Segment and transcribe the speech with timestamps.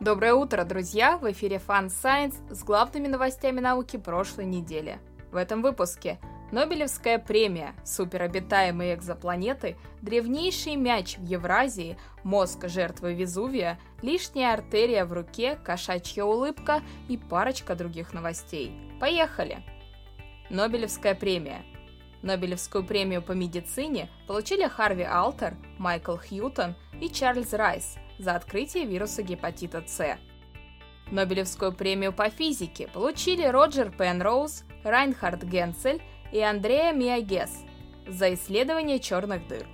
[0.00, 1.18] Доброе утро, друзья!
[1.18, 4.98] В эфире Fun Science с главными новостями науки прошлой недели.
[5.30, 6.18] В этом выпуске
[6.52, 15.58] Нобелевская премия, суперобитаемые экзопланеты, древнейший мяч в Евразии, мозг жертвы Везувия, лишняя артерия в руке,
[15.62, 16.80] кошачья улыбка
[17.10, 18.72] и парочка других новостей.
[19.00, 19.58] Поехали!
[20.48, 21.62] Нобелевская премия.
[22.22, 29.22] Нобелевскую премию по медицине получили Харви Алтер, Майкл Хьютон и Чарльз Райс– за открытие вируса
[29.22, 30.18] гепатита С.
[31.10, 37.50] Нобелевскую премию по физике получили Роджер Пенроуз, Райнхард Генцель и Андреа Миагес
[38.06, 39.66] за исследование черных дыр.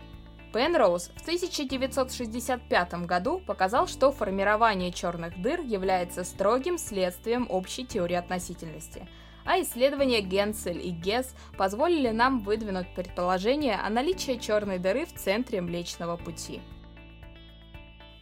[0.53, 9.07] Пенроуз в 1965 году показал, что формирование черных дыр является строгим следствием общей теории относительности,
[9.45, 15.61] а исследования Генцель и Гесс позволили нам выдвинуть предположение о наличии черной дыры в центре
[15.61, 16.63] Млечного Пути.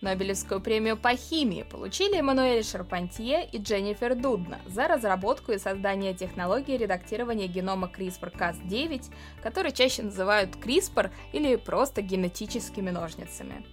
[0.04, 6.76] Нобелевскую премию по химии получили Эммануэль Шарпантье и Дженнифер Дудна за разработку и создание технологии
[6.76, 9.10] редактирования генома CRISPR-Cas9,
[9.42, 13.64] который чаще называют CRISPR или просто генетическими ножницами.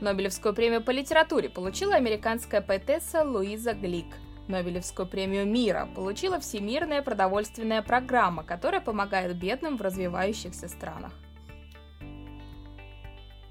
[0.00, 4.12] Нобелевскую премию по литературе получила американская поэтесса Луиза Глик.
[4.48, 11.12] Нобелевскую премию мира получила Всемирная продовольственная программа, которая помогает бедным в развивающихся странах.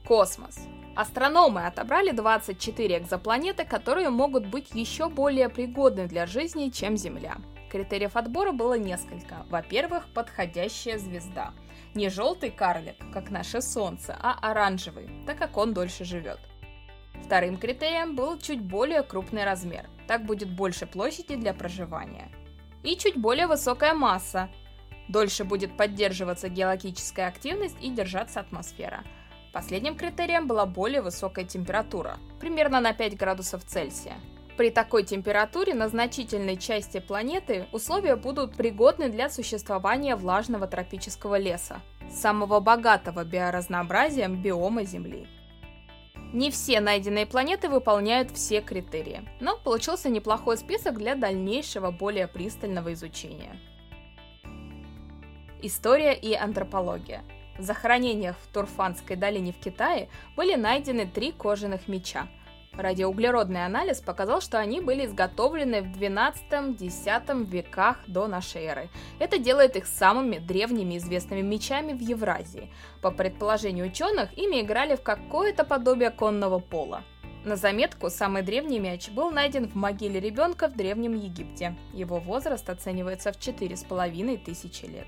[0.06, 0.60] Космос.
[0.96, 7.36] Астрономы отобрали 24 экзопланеты, которые могут быть еще более пригодны для жизни, чем Земля.
[7.70, 9.46] Критериев отбора было несколько.
[9.50, 11.54] Во-первых, подходящая звезда.
[11.94, 16.40] Не желтый карлик, как наше Солнце, а оранжевый, так как он дольше живет.
[17.26, 19.90] Вторым критерием был чуть более крупный размер.
[20.08, 22.32] Так будет больше площади для проживания.
[22.84, 24.50] И чуть более высокая масса.
[25.10, 29.04] Дольше будет поддерживаться геологическая активность и держаться атмосфера.
[29.56, 34.16] Последним критерием была более высокая температура, примерно на 5 градусов Цельсия.
[34.58, 41.80] При такой температуре на значительной части планеты условия будут пригодны для существования влажного тропического леса,
[42.12, 45.26] самого богатого биоразнообразием биома Земли.
[46.34, 52.92] Не все найденные планеты выполняют все критерии, но получился неплохой список для дальнейшего более пристального
[52.92, 53.58] изучения.
[55.62, 57.24] История и антропология–
[57.58, 62.28] в захоронениях в Турфанской долине в Китае были найдены три кожаных меча.
[62.78, 68.90] Радиоуглеродный анализ показал, что они были изготовлены в 12-10 веках до нашей эры.
[69.20, 72.72] Это делает их самыми древними известными мечами в Евразии.
[73.02, 77.04] По предположению ученых, ими играли в какое-то подобие конного пола.
[77.46, 81.78] На заметку, самый древний мяч был найден в могиле ребенка в Древнем Египте.
[81.94, 85.08] Его возраст оценивается в 4,5 тысячи лет.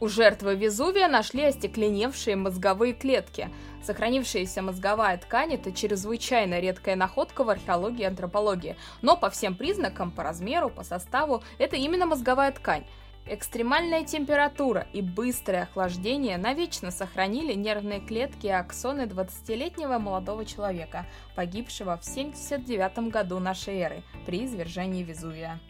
[0.00, 3.50] У жертвы Везувия нашли остекленевшие мозговые клетки.
[3.82, 8.76] Сохранившаяся мозговая ткань– это чрезвычайно редкая находка в археологии и антропологии.
[9.02, 12.86] Но по всем признакам, по размеру, по составу, это именно мозговая ткань.
[13.26, 21.04] Экстремальная температура и быстрое охлаждение навечно сохранили нервные клетки и аксоны 20-летнего молодого человека,
[21.36, 25.60] погибшего в 79 году нашей эры при извержении Везувия.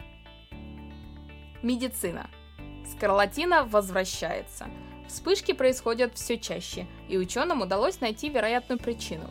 [1.61, 2.29] Медицина–
[2.89, 4.67] Скарлатина возвращается.
[5.07, 9.29] Вспышки происходят все чаще, и ученым удалось найти вероятную причину.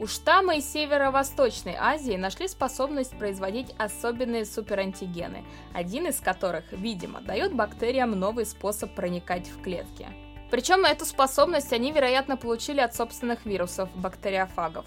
[0.00, 5.44] У штамма из Северо-Восточной Азии нашли способность производить особенные суперантигены,
[5.74, 10.08] один из которых, видимо, дает бактериям новый способ проникать в клетки.
[10.50, 14.86] Причем эту способность они, вероятно, получили от собственных вирусов, бактериофагов.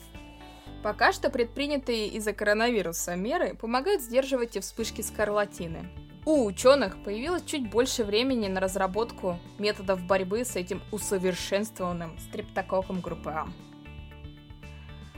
[0.81, 5.89] Пока что предпринятые из-за коронавируса меры помогают сдерживать и вспышки скарлатины.
[6.25, 13.29] У ученых появилось чуть больше времени на разработку методов борьбы с этим усовершенствованным стрептококком группы
[13.29, 13.47] А.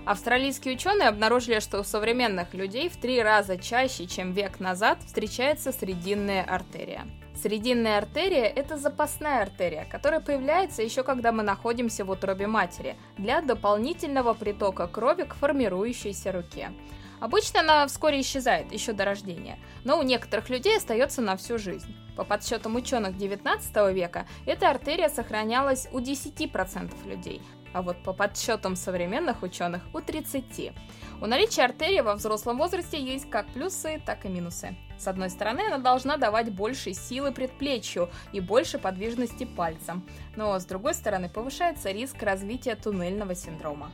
[0.05, 5.71] Австралийские ученые обнаружили, что у современных людей в три раза чаще, чем век назад, встречается
[5.71, 7.05] срединная артерия.
[7.35, 13.41] Срединная артерия– это запасная артерия, которая появляется еще когда мы находимся в утробе матери, для
[13.41, 16.71] дополнительного притока крови к формирующейся руке.
[17.19, 21.95] Обычно она вскоре исчезает, еще до рождения, но у некоторых людей остается на всю жизнь.
[22.15, 27.41] По подсчетам ученых 19 века, эта артерия сохранялась у 10% людей,
[27.73, 30.73] а вот по подсчетам современных ученых у 30%.
[31.21, 34.77] У наличия артерии во взрослом возрасте есть как плюсы, так и минусы.
[34.97, 40.65] С одной стороны, она должна давать больше силы предплечью и больше подвижности пальцам, но с
[40.65, 43.91] другой стороны, повышается риск развития туннельного синдрома.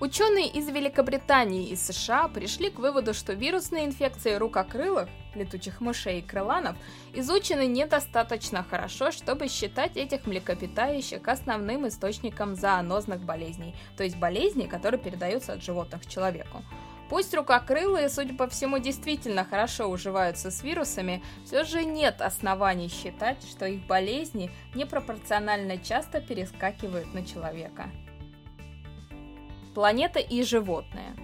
[0.00, 6.22] Ученые из Великобритании и США пришли к выводу, что вирусные инфекции рукокрылых летучих мышей и
[6.22, 6.76] крыланов,
[7.12, 15.00] изучены недостаточно хорошо, чтобы считать этих млекопитающих основным источником зоонозных болезней, то есть болезней, которые
[15.00, 16.62] передаются от животных к человеку.
[17.10, 23.42] Пусть рукокрылые, судя по всему, действительно хорошо уживаются с вирусами, все же нет оснований считать,
[23.42, 27.90] что их болезни непропорционально часто перескакивают на человека.
[29.74, 31.14] Планета и животные.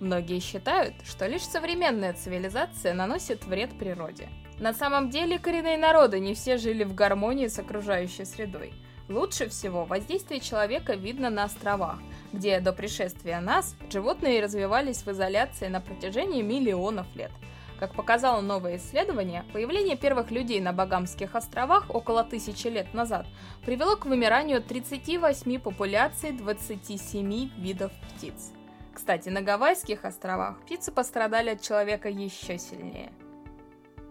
[0.00, 4.28] Многие считают, что лишь современная цивилизация наносит вред природе.
[4.58, 8.74] На самом деле коренные народы не все жили в гармонии с окружающей средой.
[9.08, 11.98] Лучше всего воздействие человека видно на островах,
[12.34, 17.32] где до пришествия нас животные развивались в изоляции на протяжении миллионов лет.
[17.80, 23.26] Как показало новое исследование, появление первых людей на Багамских островах около тысячи лет назад
[23.64, 28.52] привело к вымиранию 38 популяций 27 видов птиц.
[28.92, 33.12] Кстати, на Гавайских островах птицы пострадали от человека еще сильнее.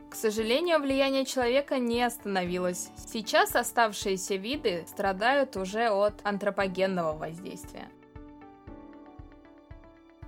[0.09, 2.89] К сожалению, влияние человека не остановилось.
[2.97, 7.87] Сейчас оставшиеся виды страдают уже от антропогенного воздействия.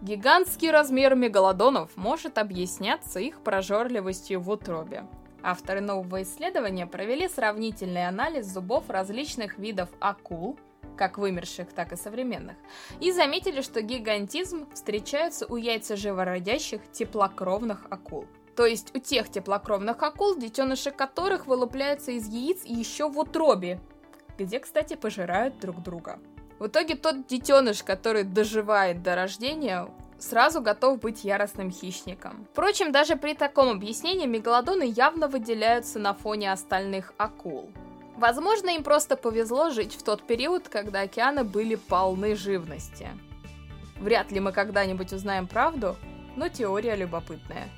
[0.01, 5.05] Гигантский размер мегалодонов может объясняться их прожорливостью в утробе.
[5.43, 10.57] Авторы нового исследования провели сравнительный анализ зубов различных видов акул,
[10.97, 12.57] как вымерших, так и современных,
[12.99, 18.25] и заметили, что гигантизм встречается у яйцеживородящих теплокровных акул.
[18.55, 23.79] То есть у тех теплокровных акул, детеныши которых вылупляются из яиц еще в утробе,
[24.39, 26.19] где, кстати, пожирают друг друга.
[26.61, 32.45] В итоге тот детеныш, который доживает до рождения, сразу готов быть яростным хищником.
[32.51, 37.71] Впрочем, даже при таком объяснении мегалодоны явно выделяются на фоне остальных акул.
[38.15, 43.07] Возможно, им просто повезло жить в тот период, когда океаны были полны живности.
[43.99, 45.95] Вряд ли мы когда-нибудь узнаем правду,
[46.35, 47.69] но теория любопытная.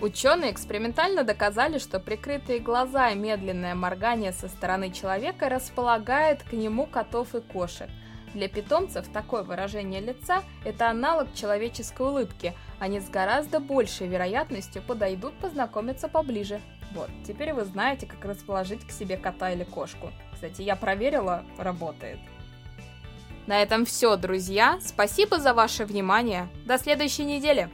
[0.00, 6.86] Ученые экспериментально доказали, что прикрытые глаза и медленное моргание со стороны человека располагает к нему
[6.86, 7.88] котов и кошек.
[8.34, 12.52] Для питомцев такое выражение лица– это аналог человеческой улыбки.
[12.78, 16.60] Они с гораздо большей вероятностью подойдут познакомиться поближе.
[16.92, 20.12] Вот, теперь вы знаете, как расположить к себе кота или кошку.
[20.34, 22.18] Кстати, я проверила, работает.
[23.46, 24.78] На этом все, друзья.
[24.82, 26.48] Спасибо за ваше внимание.
[26.66, 27.70] До следующей недели.